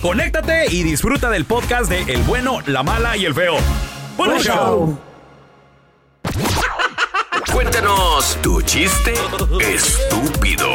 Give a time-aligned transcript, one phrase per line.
[0.00, 3.56] conéctate y disfruta del podcast de El bueno, la mala y el feo.
[4.16, 4.54] ¡Buen Buen show!
[4.54, 4.98] show.
[7.52, 9.14] Cuéntanos tu chiste
[9.60, 10.68] estúpido.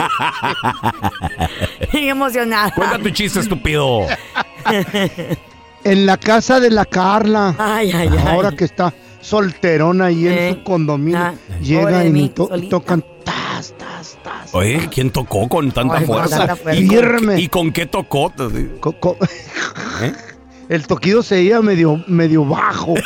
[1.91, 2.72] Bien emocionada.
[2.72, 4.02] Cuenta tu chiste estúpido.
[5.84, 7.53] En la casa de la Carla.
[7.59, 8.18] Ay, ay, ay.
[8.28, 8.91] Ahora que está
[9.25, 10.50] solterona ahí Eh.
[10.50, 11.18] en su condominio.
[11.19, 12.69] Ah, pobre llegan y mí, to- solita.
[12.69, 14.53] tocan tas, tas, tas.
[14.53, 16.38] Oye, ¿quién tocó con tanta Ay, con fuerza?
[16.40, 16.80] tanta fuerza.
[16.80, 17.35] ¿Y, con Firme.
[17.35, 18.31] qué, ¿Y con qué tocó?
[18.80, 19.18] Co- co-
[20.02, 20.14] ¿Eh?
[20.69, 22.96] El toquido se iba medio, medio bajo.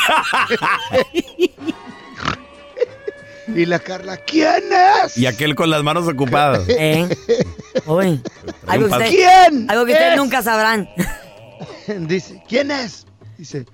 [3.47, 4.63] y la Carla, ¿quién
[5.05, 5.17] es?
[5.17, 6.63] Y aquel con las manos ocupadas.
[6.69, 7.07] ¿Eh?
[7.85, 8.21] Uy.
[8.67, 9.69] Algo que, un usted- ¿Quién?
[9.69, 10.17] algo que ustedes es?
[10.17, 10.89] nunca sabrán.
[12.07, 13.05] Dice, ¿quién es?
[13.37, 13.65] Dice,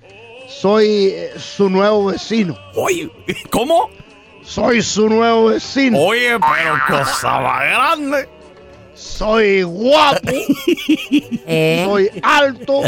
[0.46, 2.56] soy eh, su nuevo vecino.
[2.74, 3.10] Oye,
[3.50, 3.90] ¿cómo?
[4.42, 5.98] Soy su nuevo vecino.
[5.98, 8.28] Oye, pero cosa más grande.
[8.94, 10.20] Soy guapo,
[11.46, 11.84] ¿Eh?
[11.86, 12.80] soy alto,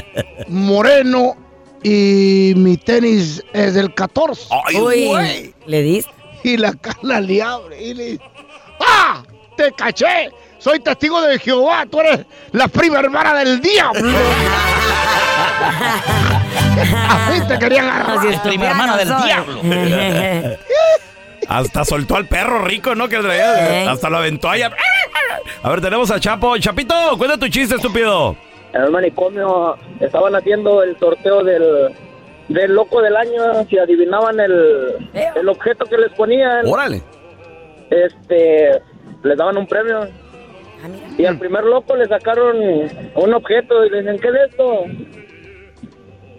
[0.49, 1.37] moreno
[1.83, 4.47] y mi tenis es del 14.
[4.67, 5.55] Ay, Uy, güey.
[5.67, 6.13] le diste.
[6.45, 8.25] Y la Carla le abre y le dice,
[8.81, 9.23] ¡Ah!
[9.57, 10.31] ¡Te caché!
[10.59, 14.11] Soy testigo de Jehová, tú eres la prima hermana del diablo.
[17.09, 18.19] Así te querían agarrar.
[18.19, 19.61] Así es, Prima hermana del diablo.
[21.49, 23.09] Hasta soltó al perro rico, ¿no?
[23.09, 23.85] Que traía.
[23.85, 23.89] ¿Eh?
[23.89, 24.71] Hasta lo aventó allá.
[25.63, 26.57] A ver, tenemos a Chapo.
[26.59, 28.37] Chapito, cuenta tu chiste, estúpido.
[28.73, 31.95] en el manicomio estaban haciendo el sorteo del,
[32.49, 33.65] del loco del año.
[33.71, 37.03] Si adivinaban el, el objeto que les ponían, Órale.
[37.91, 38.83] este,
[39.23, 40.01] les daban un premio.
[40.03, 40.89] Ah.
[41.17, 42.57] Y al primer loco le sacaron
[43.15, 44.85] un objeto y le dicen, ¿qué es esto?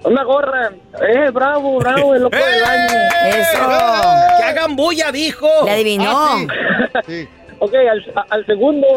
[0.03, 0.71] Una gorra.
[1.07, 2.99] Eh, bravo, bravo, el loco del año.
[3.27, 3.57] Eso.
[4.37, 5.47] ¡Que hagan bulla, dijo!
[5.65, 6.09] Le adivinó.
[6.11, 6.37] Ah,
[7.05, 7.27] sí.
[7.59, 8.87] Ok, al, a- al segundo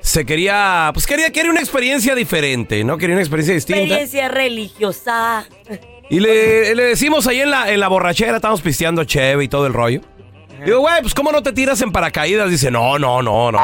[0.00, 2.96] se quería, pues quería, quería una experiencia diferente, ¿no?
[2.98, 3.80] Quería una experiencia distinta.
[3.82, 5.46] Experiencia religiosa.
[6.08, 9.66] Y le, le decimos ahí en la, en la borrachera, estamos pisteando cheve y todo
[9.66, 10.00] el rollo.
[10.64, 12.48] Digo, güey, pues ¿cómo no te tiras en paracaídas?
[12.48, 13.58] Dice, no, no, no, no.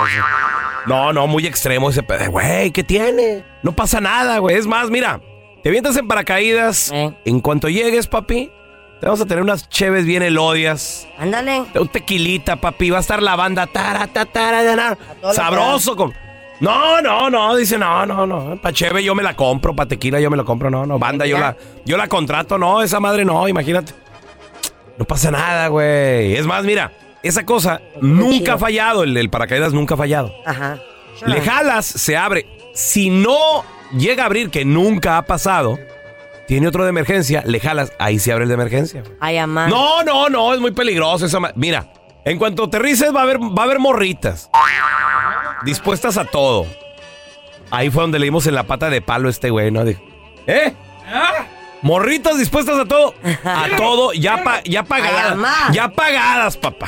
[0.88, 2.30] No, no, muy extremo ese pedo.
[2.30, 3.44] Güey, ¿qué tiene?
[3.62, 4.56] No pasa nada, güey.
[4.56, 5.20] Es más, mira,
[5.62, 6.90] te avientas en paracaídas.
[6.92, 7.12] Eh.
[7.24, 8.50] En cuanto llegues, papi,
[9.00, 11.06] te vamos a tener unas cheves bien elodias.
[11.18, 11.64] Ándale.
[11.74, 12.90] Un tequilita, papi.
[12.90, 13.66] Va a estar la banda.
[13.66, 14.96] Tara, ta, tara,
[15.32, 15.94] sabroso.
[15.96, 16.12] con-
[16.60, 17.54] No, no, no.
[17.56, 18.60] Dice, no, no, no.
[18.60, 19.74] Pa' cheve yo me la compro.
[19.76, 20.70] Pa' tequila yo me la compro.
[20.70, 20.98] No, no.
[20.98, 22.58] Banda yo la, yo la contrato.
[22.58, 23.46] No, esa madre no.
[23.46, 23.92] Imagínate.
[24.96, 26.34] No pasa nada, güey.
[26.34, 26.90] Es más, mira.
[27.22, 29.02] Esa cosa nunca ha fallado.
[29.04, 30.34] El, el paracaídas nunca ha fallado.
[30.46, 30.78] Ajá.
[31.26, 32.46] Le jalas, se abre.
[32.74, 33.64] Si no
[33.96, 35.78] llega a abrir, que nunca ha pasado,
[36.46, 39.02] tiene otro de emergencia, le jalas, ahí se abre el de emergencia.
[39.20, 39.66] Ay, amá.
[39.66, 41.92] No, no, no, es muy peligroso esa Mira,
[42.24, 44.48] en cuanto aterrices va a haber, va a haber morritas.
[45.64, 46.66] Dispuestas a todo.
[47.70, 49.84] Ahí fue donde le dimos en la pata de palo a este güey, ¿no?
[49.84, 50.00] Dijo,
[50.46, 50.72] ¿eh?
[51.82, 53.14] Morritas dispuestas a todo.
[53.44, 55.36] A todo, ya, pa- ya pagadas.
[55.72, 56.86] Ya pagadas, papá.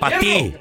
[0.00, 0.54] Para ti.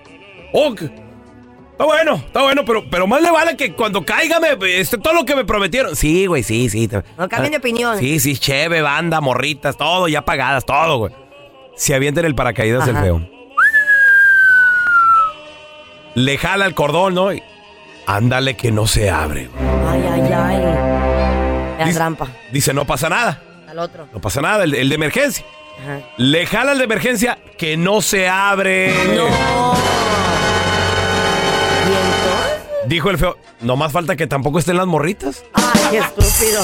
[0.53, 4.97] Oh, está bueno, está bueno, pero, pero más le vale que cuando caiga me, este,
[4.97, 5.95] todo lo que me prometieron.
[5.95, 6.89] Sí, güey, sí, sí.
[7.17, 7.97] No cambien de opinión.
[7.97, 11.13] Sí, sí, cheve, banda, morritas, todo, ya pagadas, todo, güey.
[11.75, 13.27] Se avienta el paracaídas el feo.
[16.15, 17.33] Le jala el cordón, ¿no?
[17.33, 17.43] Y
[18.07, 19.49] ándale que no se abre.
[19.89, 20.61] Ay, ay, ay.
[21.77, 22.27] La Dice- trampa.
[22.53, 23.41] Dice, no pasa nada.
[23.67, 24.07] Al otro.
[24.13, 25.45] No pasa nada, el, el de emergencia.
[25.81, 25.99] Ajá.
[26.17, 28.93] Le jala el de emergencia que no se abre.
[29.15, 29.27] No.
[32.87, 35.43] Dijo el feo, no más falta que tampoco estén las morritas.
[35.53, 36.61] Ay, qué estúpido.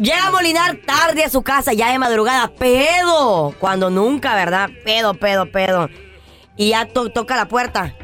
[0.00, 3.54] Llega Molinar tarde a su casa, ya de madrugada, pedo.
[3.58, 4.70] Cuando nunca, ¿verdad?
[4.84, 5.88] Pedo, pedo, pedo.
[6.56, 7.94] Y ya to- toca la puerta,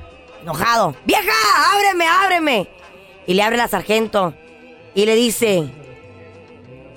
[0.43, 0.97] enojado.
[1.05, 1.33] ¡Vieja!
[1.75, 2.69] ¡Ábreme, ábreme!
[3.27, 4.35] Y le abre la sargento
[4.95, 5.71] y le dice: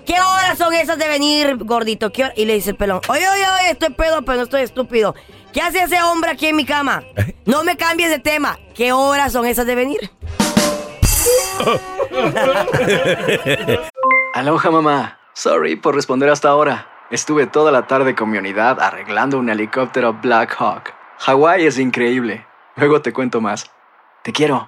[0.06, 2.12] ¿Qué horas son esas de venir, gordito?
[2.12, 4.62] ¿Qué hora-?" Y le dice el pelón: Oye, oye, oye, estoy pedo, pero no estoy
[4.62, 5.16] estúpido.
[5.54, 7.04] ¿Qué hace ese hombre aquí en mi cama?
[7.46, 8.60] No me cambies de tema.
[8.76, 10.12] ¿Qué horas son esas de venir?
[14.34, 15.18] Aloha mamá.
[15.34, 16.90] Sorry por responder hasta ahora.
[17.10, 20.94] Estuve toda la tarde con mi unidad arreglando un helicóptero Black Hawk.
[21.20, 22.46] Hawái es increíble.
[22.76, 23.72] Luego te cuento más.
[24.24, 24.68] Te quiero.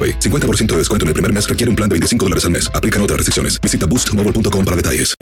[0.01, 0.19] AroPay.
[0.19, 2.71] 50% de descuento en el primer mes requiere un plan de 25 dólares al mes.
[2.73, 3.59] Aplican otras restricciones.
[3.61, 5.15] Visita boostmobile.com para detalles.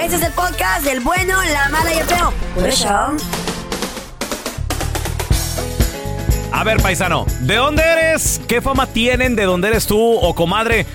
[0.00, 2.32] Este es el podcast del bueno, la mala y el feo.
[2.54, 2.88] Por eso.
[6.52, 8.40] A ver, paisano, ¿de dónde eres?
[8.48, 9.36] ¿Qué fama tienen?
[9.36, 9.98] ¿De dónde eres tú?
[10.00, 10.86] O comadre,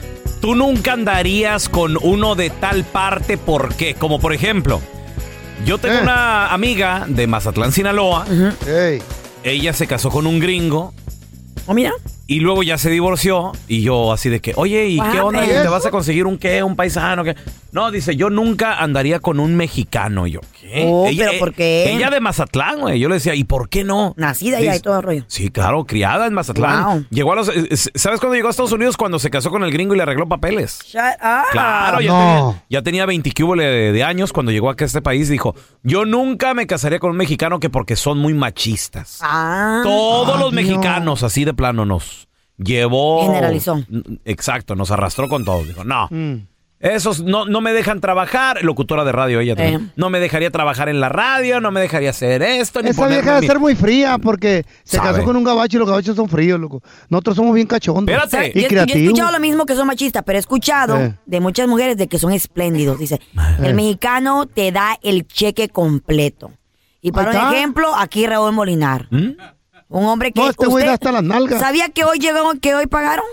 [0.42, 3.94] tú nunca andarías con uno de tal parte, ¿por qué?
[3.96, 4.82] Como por ejemplo,
[5.66, 6.02] yo tengo Eh.
[6.02, 8.26] una amiga de Mazatlán, Sinaloa.
[9.44, 10.94] Ella se casó con un gringo.
[11.66, 11.94] ¿Oh, mira?
[12.25, 15.42] Y luego ya se divorció y yo así de que, oye, ¿y qué onda?
[15.42, 15.62] happened?
[15.63, 16.63] ¿Te vas a conseguir un qué?
[16.63, 17.24] ¿Un paisano?
[17.25, 17.36] ¿Qué?
[17.74, 20.25] No, dice, yo nunca andaría con un mexicano.
[20.25, 20.86] Yo, ¿qué?
[20.88, 21.92] Oh, ¿pero por qué?
[21.92, 23.00] Ella de Mazatlán, güey.
[23.00, 24.13] Yo le decía, ¿y por qué no?
[24.15, 25.25] Nacida ya y todo el rollo.
[25.27, 26.84] Sí, claro, criada en Mazatlán.
[26.86, 27.06] Wow.
[27.10, 28.96] Llegó a los, eh, eh, ¿Sabes cuándo llegó a Estados Unidos?
[28.96, 30.80] Cuando se casó con el gringo y le arregló papeles.
[30.86, 31.51] Shut up.
[31.51, 35.01] Claro, ya, tenía, ya tenía 20 cúbole de, de años cuando llegó acá a este
[35.01, 35.27] país.
[35.27, 39.20] Dijo, yo nunca me casaría con un mexicano que porque son muy machistas.
[39.22, 39.82] Ah.
[39.84, 40.53] Todos Ah, los Dios.
[40.53, 42.23] mexicanos así de plano nos
[42.58, 43.26] llevó...
[43.26, 43.84] Generalizó.
[44.26, 45.68] Exacto, nos arrastró con todos.
[45.68, 46.08] Dijo, no.
[46.12, 46.48] Mm.
[46.80, 49.82] Esos no, no me dejan trabajar, locutora de radio ella también.
[49.86, 49.92] Eh.
[49.96, 53.40] No me dejaría trabajar en la radio, no me dejaría hacer esto, ni Esa vieja
[53.40, 55.12] mi- ser muy fría porque se Sabe.
[55.14, 56.82] casó con un gabacho y los gabachos son fríos, loco.
[57.08, 58.14] Nosotros somos bien cachondos.
[58.14, 58.48] Espérate.
[58.50, 59.02] Y yo, yo he creativos.
[59.04, 61.16] escuchado lo mismo que son machistas, pero he escuchado Eh.
[61.26, 63.00] de muchas mujeres de que son espléndidos.
[63.00, 63.22] Dice,
[63.64, 66.52] el mexicano te da el cheque completo.
[67.02, 69.08] Y para un ejemplo, aquí Raúl Molinar.
[69.10, 69.32] ¿Mm?
[69.94, 70.42] Un hombre que...
[70.42, 71.60] No, este güey ¿usted da hasta las nalgas.
[71.60, 73.26] ¿Sabía que hoy llegó, que hoy pagaron?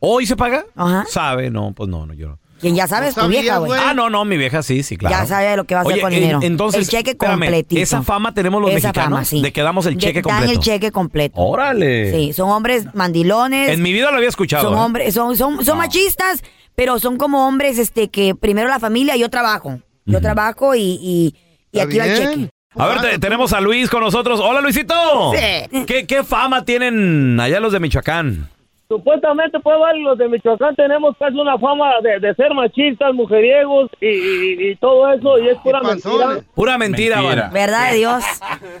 [0.00, 0.64] ¿Hoy se paga?
[0.76, 1.04] Ajá.
[1.08, 1.50] ¿Sabe?
[1.50, 2.38] No, pues no, no, yo no.
[2.60, 3.80] Quien ya sabes, No tu vieja, güey.
[3.84, 5.14] Ah, no, no, mi vieja sí, sí, claro.
[5.16, 6.38] Ya sabe lo que va a hacer Oye, con el dinero.
[6.42, 7.80] entonces, el cheque espérame, completito.
[7.80, 9.42] esa fama tenemos los Esa mexicanos fama, sí.
[9.42, 10.52] de que damos el De- cheque Dan completo.
[10.52, 11.40] el cheque completo.
[11.40, 12.12] Órale.
[12.12, 13.70] Sí, son hombres mandilones.
[13.70, 14.68] En mi vida lo había escuchado.
[14.70, 14.80] son ¿eh?
[14.80, 16.42] hombres, son, son, son machistas,
[16.74, 19.80] pero son como hombres este que primero la familia, yo trabajo.
[20.04, 21.34] Yo trabajo y, y,
[21.70, 22.50] y aquí va el cheque.
[22.76, 24.40] A ver, te- tenemos a Luis con nosotros.
[24.40, 24.94] Hola, Luisito.
[25.34, 25.84] Sí.
[25.86, 28.48] ¿Qué, qué fama tienen allá los de Michoacán?
[28.88, 33.90] Supuestamente, pues, vale, los de Michoacán tenemos casi una fama de, de ser machistas, mujeriegos
[34.00, 36.40] y, y- y todo eso, y es pura mentira.
[36.54, 37.42] Pura mentira, Mentira.
[37.48, 37.54] vale.
[37.54, 38.24] ¿Verdad de Dios?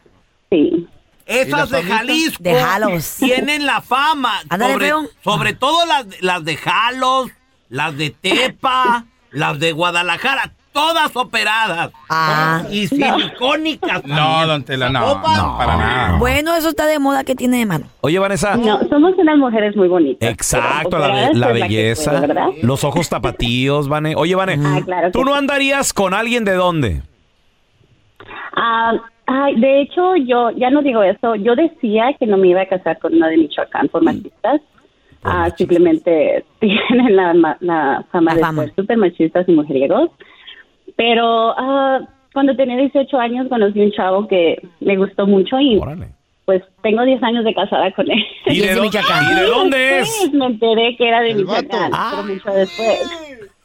[0.49, 0.87] Sí.
[1.25, 1.83] Esas de?
[1.83, 3.15] Jalisco De Jalos.
[3.19, 4.39] tienen la fama.
[4.49, 5.01] Ándale, sobre, feo.
[5.23, 7.31] sobre todo las, las de Jalos,
[7.69, 11.91] las de Tepa, las de Guadalajara, todas operadas.
[12.09, 12.63] Ah.
[12.69, 14.05] Y silicónicas.
[14.05, 14.47] No, también.
[14.49, 15.21] don Tela, no, no,
[15.57, 16.17] para nada.
[16.19, 17.23] Bueno, eso está de moda.
[17.23, 17.85] ¿Qué tiene de malo?
[18.01, 18.57] Oye, Vanessa.
[18.57, 20.29] No, somos unas mujeres muy bonitas.
[20.29, 22.47] Exacto, la, la belleza, puedo, ¿verdad?
[22.61, 24.15] los ojos tapatíos, Vane.
[24.17, 25.37] Oye, Vane, Ah, claro ¿tú no sí.
[25.39, 27.01] andarías con alguien de dónde?
[28.57, 28.93] Ah,
[29.27, 31.35] ay, de hecho, yo ya no digo eso.
[31.35, 34.61] Yo decía que no me iba a casar con una de Michoacán por machistas.
[35.23, 38.63] Ah, simplemente tienen la, ma- la fama La de fama.
[38.65, 40.11] ser súper machistas y mujeriegos.
[40.95, 41.99] Pero ah,
[42.33, 46.09] cuando tenía 18 años conocí un chavo que me gustó mucho y Órale.
[46.45, 48.23] pues tengo 10 años de casada con él.
[48.45, 49.31] ¿Y, de, de dó- Michoacán.
[49.31, 50.33] ¿Y de dónde Sí, es?
[50.33, 51.63] me enteré que era de El vato.
[51.63, 52.11] Michoacán, Ah.
[52.25, 53.21] pero mucho después.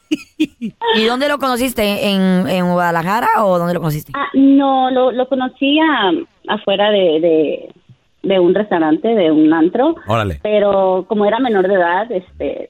[0.37, 2.09] ¿Y dónde lo conociste?
[2.09, 4.11] ¿En, en Guadalajara o dónde lo conociste?
[4.15, 5.79] Ah, no, lo, lo conocí
[6.47, 7.69] afuera de, de,
[8.23, 9.95] de un restaurante, de un antro.
[10.07, 10.39] Órale.
[10.43, 12.69] Pero como era menor de edad, este,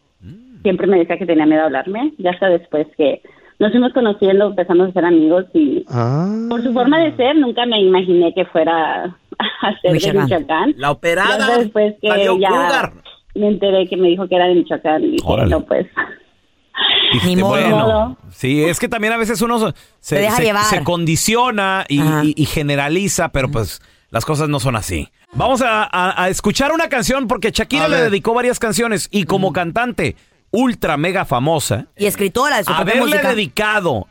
[0.61, 2.13] siempre me decía que tenía miedo a hablarme.
[2.19, 3.21] Ya hasta después que
[3.61, 6.47] nos fuimos conociendo, empezamos a ser amigos y Ah.
[6.49, 10.15] por su forma de ser nunca me imaginé que fuera a ser Michoacán.
[10.27, 10.73] de Michoacán.
[10.77, 12.93] La operada hasta después que ya cougar.
[13.35, 15.49] me enteré que me dijo que era de Michoacán y dije, Órale.
[15.51, 15.87] no, pues...
[17.25, 17.51] Ni modo.
[17.51, 20.63] Bueno, sí, es que también a veces uno se, Se deja se- llevar.
[20.63, 22.21] se condiciona y, Ajá.
[22.23, 25.09] y- y generaliza, pero pues las cosas no son así.
[25.33, 29.53] Vamos a, a- a escuchar una canción porque Shakira le dedicó varias canciones y como
[29.53, 30.15] cantante
[30.51, 33.29] ultra mega famosa, Y escritora de su haberle música.
[33.29, 34.07] dedicado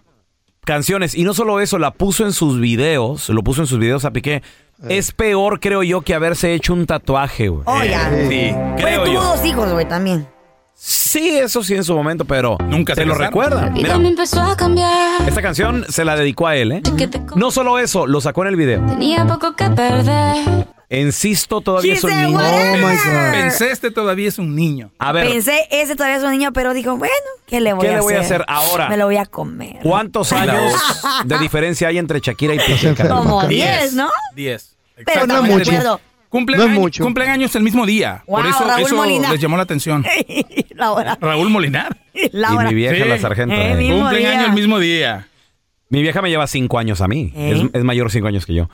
[0.64, 4.04] canciones y no solo eso, la puso en sus videos, lo puso en sus videos
[4.04, 4.42] a Piqué.
[4.88, 7.62] Es peor, creo yo, que haberse hecho un tatuaje, güey.
[7.66, 8.10] Oh, ya.
[8.28, 9.22] Sí, creo tuvo yo.
[9.22, 10.26] dos hijos, güey, también.
[10.74, 13.68] Sí, eso sí en su momento, pero Nunca se lo recuerda.
[13.74, 15.20] Y Mira, me empezó a cambiar.
[15.28, 16.82] esta canción se la dedicó a él, ¿eh?
[17.36, 18.86] No solo eso, lo sacó en el video.
[18.86, 20.66] Tenía poco que perder.
[20.90, 22.38] Insisto, todavía es un niño.
[22.40, 23.30] Oh, my God.
[23.32, 24.90] Pensé este todavía es un niño.
[24.98, 27.14] A ver, Pensé, ese todavía es un niño, pero dijo, bueno,
[27.46, 28.42] ¿qué le voy, ¿Qué a, le voy a hacer?
[28.42, 28.88] hacer ahora?
[28.88, 29.78] Me lo voy a comer.
[29.84, 30.74] ¿cuántos años
[31.24, 32.94] de diferencia hay entre Shakira y Piqué?
[32.94, 33.18] Carnal?
[33.18, 33.80] Como Diez.
[33.82, 34.10] 10, ¿no?
[34.34, 34.76] Diez.
[35.06, 36.00] Pero no me acuerdo.
[36.28, 37.02] Cumplen, No es año- mucho.
[37.04, 38.22] cumplen años el mismo día.
[38.26, 39.30] Por eso, Raúl eso Molina.
[39.32, 40.04] les llamó la atención.
[40.74, 41.18] Laura.
[41.20, 41.96] Raúl Molinar.
[42.32, 42.64] Laura.
[42.64, 43.08] Y mi vieja, Sí.
[43.08, 43.54] la sargento.
[43.54, 44.30] Eh, Cumplen día.
[44.38, 45.26] año el mismo día.
[45.88, 47.32] Mi vieja me lleva cinco años a mí.
[47.34, 47.52] ¿Eh?
[47.72, 48.68] Es, es mayor cinco años que yo.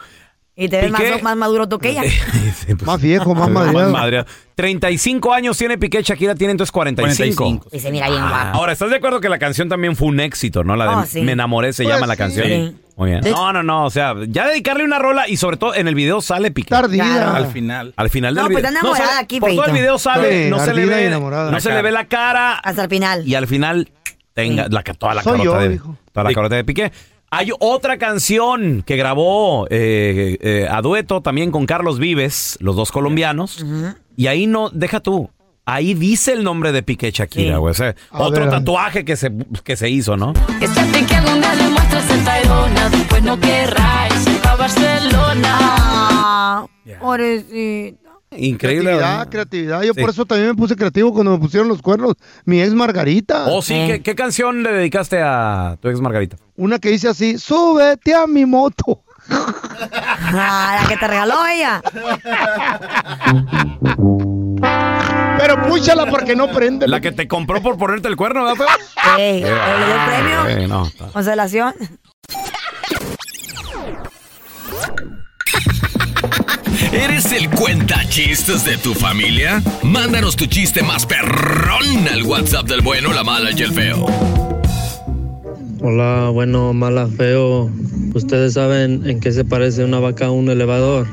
[0.58, 2.02] Y te ves más, Piqué- más maduro tú que ella.
[2.84, 3.50] Más viejo, más
[3.90, 4.26] madreado.
[4.54, 7.36] 35 años tiene Piqué, Shakira tiene entonces 45.
[7.36, 7.68] 45.
[7.76, 8.56] Y se mira bien guapo.
[8.58, 10.75] Ahora, ¿estás de acuerdo que la canción también fue un éxito, no?
[10.75, 11.20] La de Oh, sí.
[11.20, 12.46] Me enamoré se Pues llama la canción.
[12.46, 12.76] Sí.
[12.96, 13.20] Muy bien.
[13.30, 16.22] No, no, no, o sea, ya dedicarle una rola y sobre todo en el video
[16.22, 16.70] sale Piqué.
[16.70, 17.04] Tardida.
[17.04, 17.32] Claro.
[17.36, 17.92] Al final.
[17.94, 18.68] Al final del No, pues video.
[18.70, 21.30] está enamorada sale- aquí, Por todo el video sale, Sí, no se le ve, no
[21.30, 21.82] La se le cara.
[21.82, 23.28] ve la cara Hasta el final.
[23.28, 23.90] y al final
[24.32, 24.70] tenga Sí.
[24.72, 25.96] la, toda la Soy carota yo, de dijo.
[26.12, 26.92] toda la carota de Piqué.
[27.30, 32.92] Hay otra canción que grabó eh, eh, a dueto también con Carlos Vives, los dos
[32.92, 33.64] colombianos.
[34.16, 35.28] Y ahí no, deja tú,
[35.64, 37.59] ahí dice el nombre de Piqué Shakira, Sí.
[37.61, 37.71] güey.
[37.73, 38.50] o sea, otro ver.
[38.50, 39.30] tatuaje que se,
[39.64, 40.33] que se hizo, ¿no?
[40.61, 40.68] Le
[42.25, 45.59] Tayrona, después no querráis ir a Barcelona.
[45.61, 46.66] Ah,
[47.00, 48.05] pobrecito.
[48.38, 48.90] Increíble.
[48.90, 49.31] Creatividad, ¿no?
[49.31, 49.83] creatividad.
[49.83, 50.00] Yo Sí.
[50.00, 52.14] por eso también me puse creativo cuando me pusieron los cuernos.
[52.45, 53.47] Mi ex Margarita.
[53.49, 53.87] Oh, sí, Eh.
[53.88, 56.37] ¿Qué, qué canción le dedicaste a tu ex Margarita?
[56.57, 59.02] Una que dice así, súbete a mi moto.
[60.38, 61.83] Ah, la que te regaló ella.
[65.38, 66.88] Pero púchala porque no prende.
[66.88, 69.16] La que te compró por ponerte el cuerno, ¿verdad, feo?
[69.19, 70.69] Ey, ¿Le dio premio?
[70.69, 71.75] No, ¿Consolación?
[76.96, 79.62] ¿Eres el cuenta chistes de tu familia?
[79.82, 84.06] Mándanos tu chiste más perrón al WhatsApp del bueno, la mala y el feo.
[85.82, 87.70] Hola, bueno, mala, feo.
[88.14, 91.06] ¿Ustedes saben en qué se parece una vaca a un elevador?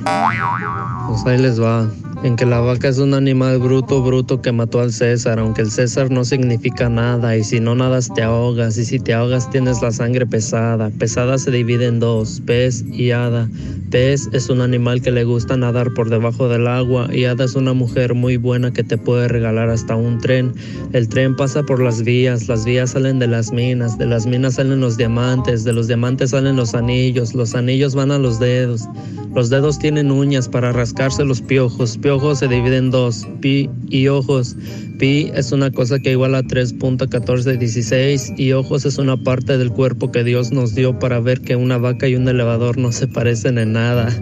[1.10, 1.90] Pues ahí les va.
[2.24, 5.70] En que la vaca es un animal bruto, bruto que mató al César, aunque el
[5.70, 9.82] César no significa nada, y si no nadas te ahogas, y si te ahogas tienes
[9.82, 10.90] la sangre pesada.
[10.98, 13.50] Pesada se divide en dos, pez y hada.
[13.92, 17.56] Pez es un animal que le gusta nadar por debajo del agua, y hada es
[17.56, 20.54] una mujer muy buena que te puede regalar hasta un tren.
[20.94, 24.54] El tren pasa por las vías, las vías salen de las minas, de las minas
[24.54, 28.88] salen los diamantes, de los diamantes salen los anillos, los anillos van a los dedos,
[29.36, 31.98] los dedos tienen uñas para rascarse los piojos,
[32.36, 34.56] se dividen en dos, pi y ojos.
[35.00, 40.12] Pi es una cosa que iguala a 3.1416 y ojos es una parte del cuerpo
[40.12, 43.58] que Dios nos dio para ver que una vaca y un elevador no se parecen
[43.58, 44.16] en nada.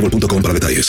[0.00, 0.86] boostmobile.com para detalles.